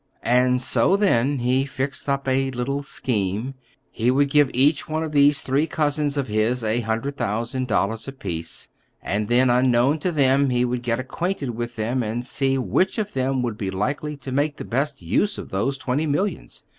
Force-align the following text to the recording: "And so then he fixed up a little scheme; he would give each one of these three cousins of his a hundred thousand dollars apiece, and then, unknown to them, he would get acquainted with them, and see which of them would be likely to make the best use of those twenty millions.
"And 0.23 0.59
so 0.59 0.95
then 0.97 1.37
he 1.37 1.63
fixed 1.63 2.09
up 2.09 2.27
a 2.27 2.49
little 2.49 2.81
scheme; 2.81 3.53
he 3.91 4.09
would 4.09 4.31
give 4.31 4.49
each 4.51 4.89
one 4.89 5.03
of 5.03 5.11
these 5.11 5.41
three 5.41 5.67
cousins 5.67 6.17
of 6.17 6.25
his 6.25 6.63
a 6.63 6.79
hundred 6.79 7.17
thousand 7.17 7.67
dollars 7.67 8.07
apiece, 8.07 8.67
and 9.03 9.27
then, 9.27 9.51
unknown 9.51 9.99
to 9.99 10.11
them, 10.11 10.49
he 10.49 10.65
would 10.65 10.81
get 10.81 10.99
acquainted 10.99 11.51
with 11.51 11.75
them, 11.75 12.01
and 12.01 12.25
see 12.25 12.57
which 12.57 12.97
of 12.97 13.13
them 13.13 13.43
would 13.43 13.59
be 13.59 13.69
likely 13.69 14.17
to 14.17 14.31
make 14.31 14.57
the 14.57 14.65
best 14.65 15.03
use 15.03 15.37
of 15.37 15.51
those 15.51 15.77
twenty 15.77 16.07
millions. 16.07 16.63